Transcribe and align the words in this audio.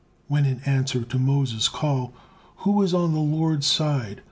When, 0.27 0.45
in 0.45 0.61
answer 0.61 1.03
to 1.03 1.19
Moses' 1.19 1.69
call: 1.69 2.11
"Who 2.65 2.81
is 2.81 2.91
on 2.91 3.13
the 3.13 3.19
Lord's 3.19 3.67
side? 3.67 4.19